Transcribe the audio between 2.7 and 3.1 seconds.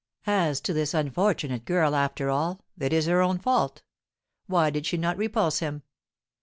it is